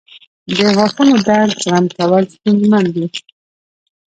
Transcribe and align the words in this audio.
•د 0.57 0.59
غاښونو 0.75 1.15
درد 1.27 1.51
زغم 1.63 1.85
کول 1.97 2.23
ستونزمن 2.35 2.85
دي. 2.95 3.05